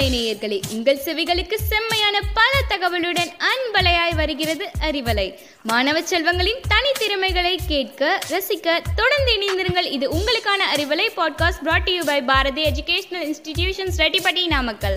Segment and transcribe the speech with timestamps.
[0.00, 5.34] அறிவலை நேயர்களே உங்கள் செவிகளுக்கு செம்மையான பல தகவலுடன் அன்பலையாய் வருகிறது அறிவலை.
[5.62, 9.92] மாணவ செல்வங்களின் தனித்திறமைகளை கேட்க ரசிக்க தொடர்ந்து இணைந்திருங்கள்.
[9.92, 14.94] இது உங்களுக்கான Arivalai podcast brought you by Bharathi educational institutions Rettipatti Namakkal.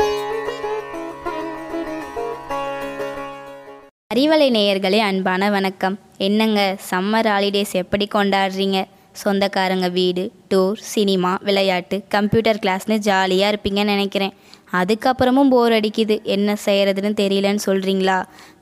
[4.16, 6.00] Arivalai நேயர்களே அன்பான வணக்கம்.
[6.18, 8.84] என்னங்க சம்மர் ஹாலிடேஸ் எப்படி கொண்டாடுறீங்க?
[9.12, 14.34] சொந்தக்காரங்க வீடு டூர் சினிமா விளையாட்டு கம்ப்யூட்டர் கிளாஸ்னு ஜாலியாக இருப்பீங்கன்னு நினைக்கிறேன்.
[14.80, 16.16] அதுக்கப்புறமும் போர் அடிக்குது.
[16.36, 18.18] என்ன செய்கிறதுன்னு தெரியலன்னு சொல்கிறீங்களா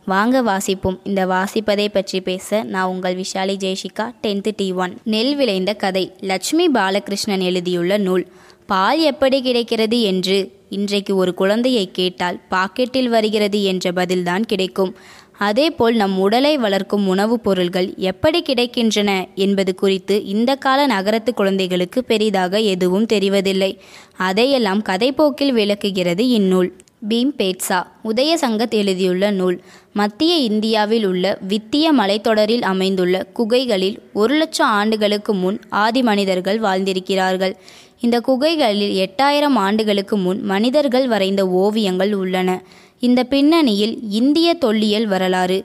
[0.05, 0.97] வாங்க வாசிப்போம்.
[1.03, 6.05] இந்த வாசிப்பதை பற்றி பேச நான் உங்கள் Vishali Jayashika tenth D one நெல் விளைந்த கதை.
[6.21, 8.25] லட்சுமி பாலகிருஷ்ணன் எழுதியுள்ள நூல்.
[8.65, 10.37] பால் எப்படி கிடைக்கிறது என்று
[10.69, 14.95] இன்றைக்கு ஒரு குழந்தையை கேட்டால் பாக்கெட்டில் வருகிறது என்ற பதில்தான் கிடைக்கும்.
[15.41, 22.59] அதேபோல் நம் உடலை வளர்க்கும் உணவுப் பொருள்கள் எப்படி கிடைக்கின்றன என்பது குறித்து இந்த கால நகரத்து குழந்தைகளுக்கு பெரிதாக
[22.59, 23.77] எதுவும் தெரிவதில்லை.
[24.17, 26.73] அதையெல்லாம் கதைப்போக்கில் விளக்குகிறது இந்நூல்.
[27.09, 29.61] பீம் பேட்சா உதய சங்கத் எழுதியுள்ள நூல்.
[29.93, 37.55] மத்திய இந்தியாவில் உள்ள வித்திய மலைத்தொடரில் அமைந்துள்ள குகைகளில் ஒரு லட்சம் ஆண்டுகளுக்கு முன் ஆதி மனிதர்கள் வாழ்ந்திருக்கிறார்கள்.
[37.99, 42.61] இந்த குகைகளில் எட்டாயிரம் ஆண்டுகளுக்கு முன் மனிதர்கள் வரைந்த ஓவியங்கள் உள்ளன.
[43.07, 45.57] இந்த பின்னணியில் இந்திய தொல்லியல் வரலாறு.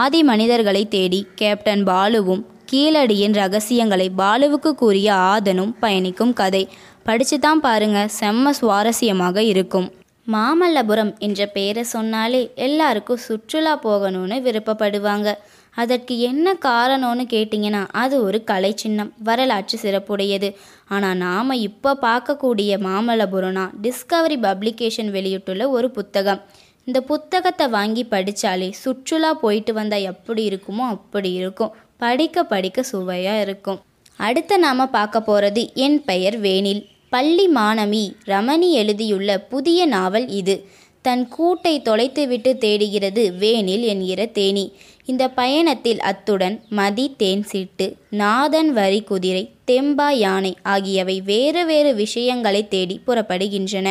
[0.00, 6.62] ஆதி மனிதர்களை தேடி கேப்டன் பாலுவும் கீழடியின் ரகசியங்களை பாலுவுக்கு கூறிய ஆதனும் பயணிக்கும் கதை.
[7.06, 9.88] படிச்சு தான் பாருங்க செம்ம சுவாரஸ்யமாக இருக்கும்.
[10.26, 15.28] மாமல்லபுரம் என்ற பெயரை சொன்னாலே எல்லாருக்கும் சுற்றுலா போகணும்னு விருப்பப்படுவாங்க.
[15.74, 20.50] அதற்கு என்ன காரணம்னு கேட்டிங்கன்னா அது ஒரு கலை சின்னம் வரலாற்று சிறப்புடையது.
[20.94, 26.42] ஆனால் நாம் இப்போ பார்க்கக்கூடிய மாமல்லபுரம்னா டிஸ்கவரி பப்ளிகேஷன் வெளியிட்டுள்ள ஒரு புத்தகம்.
[26.88, 31.72] இந்த புத்தகத்தை வாங்கி படித்தாலே சுற்றுலா போயிட்டு வந்தால் எப்படி இருக்குமோ அப்படி இருக்கும்.
[31.96, 33.80] படிக்க படிக்க சுவையாக இருக்கும்.
[34.18, 40.56] அடுத்து நாம் பார்க்க போகிறது என் பெயர் வேனில் பள்ளி மாணவி ரமணி எழுதியுள்ள புதிய நாவல் இது.
[41.04, 44.64] தன் கூட்டை தொலைத்துவிட்டு தேடுகிறது வேனில் என்கிற தேனி.
[45.04, 47.86] இந்த பயணத்தில் அத்துடன் மதி தேன் சீட்டு
[48.22, 53.88] நாதன் வரி குதிரை தெம்பா யானை ஆகியவை வேறு வேறு விஷயங்களை தேடி புறப்படுகின்றன.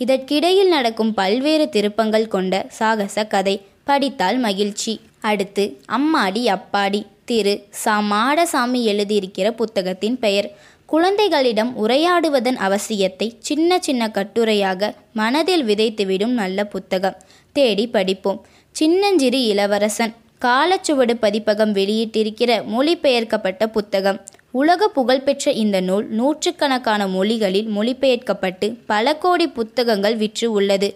[0.00, 4.92] இதற்கிடையில் நடக்கும் பல்வேறு திருப்பங்கள் கொண்ட சாகச கதை படித்தால் மகிழ்ச்சி.
[5.20, 7.54] அடுத்து அம்மாடி அப்பாடி திரு.
[7.82, 7.94] சா.
[8.12, 10.48] மாடசாமி எழுதியிருக்கிற புத்தகத்தின் பெயர்.
[10.86, 17.18] குழந்தைகளிடம் உரையாடுவதன் அவசியத்தை சின்ன சின்ன கட்டுரையாக மனதில் விதைத்துவிடும் நல்ல புத்தகம்.
[17.56, 18.40] தேடி படிப்போம்.
[18.70, 20.14] சின்னஞ்சிறு இளவரசன்
[20.44, 24.20] காலச்சுவடு பதிப்பகம் வெளியிட்டிருக்கிற மொழிபெயர்க்கப்பட்ட புத்தகம்.
[24.50, 30.88] உலக புகழ்பெற்ற இந்த நூல் நூற்றுக்கணக்கான மொழிகளில் மொழிபெயர்க்கப்பட்டு பல கோடி புத்தகங்கள் விற்று உள்ளது.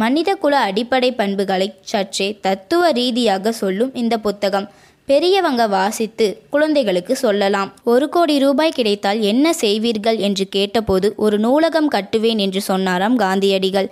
[0.00, 4.66] மனிதகுல அடிப்படை பண்புகளை சற்றே தத்துவ ரீதியாக சொல்லும் இந்த புத்தகம்.
[5.08, 7.70] பெரியவங்க வாசித்து குழந்தைகளுக்கு சொல்லலாம்.
[7.92, 13.88] ஒரு கோடி ரூபாய் கிடைத்தால் என்ன செய்வீர்கள் என்று கேட்டபோது ஒரு நூலகம் கட்டுவேன் என்று சொன்னாராம் காந்தியடிகள்.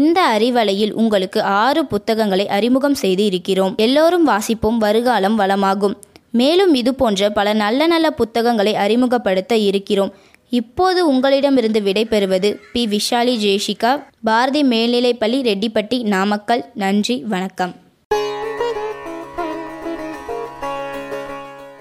[0.00, 3.76] இந்த அறிவலையில் உங்களுக்கு ஆறு புத்தகங்களை அறிமுகம் செய்து இருக்கிறோம்.
[3.86, 5.96] எல்லோரும் வாசிப்போம் வருகாலம் வளமாகும்.
[6.40, 10.12] மேலும் இது போன்ற பல நல்ல நல்ல புத்தகங்களை அறிமுகப்படுத்த இருக்கிறோம்.
[10.52, 12.86] இப்போது உங்களிடமிருந்து விடைபெறுவது பி.
[12.86, 14.04] விஷாலி ஜெயஷிகா.
[14.24, 16.64] பாரதி மேல்நிலைப்பள்ளி ரெட்டிப்பட்டி நாமக்கல்.
[16.74, 17.74] நன்றி வணக்கம்.